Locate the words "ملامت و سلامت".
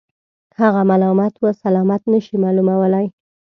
0.91-2.01